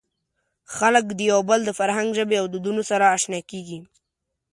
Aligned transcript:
خلک 0.75 1.05
د 1.15 1.19
یو 1.31 1.39
بل 1.49 1.59
د 1.65 1.71
فرهنګ، 1.79 2.09
ژبې 2.17 2.35
او 2.41 2.45
دودونو 2.53 2.81
سره 2.89 3.05
اشنا 3.15 3.39
کېږي. 3.51 3.79